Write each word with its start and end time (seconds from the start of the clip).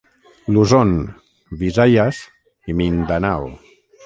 Luzon, 0.55 0.93
Visayas 1.59 2.23
i 2.73 2.77
Mindanao. 2.81 3.49